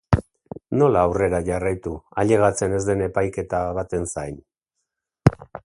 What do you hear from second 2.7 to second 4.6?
ez den epaiketa baten zain?